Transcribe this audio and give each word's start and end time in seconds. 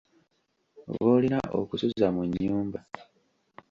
B’olina 1.01 1.39
okusuza 1.59 2.07
mu 2.15 2.21
nnyumba. 2.27 2.79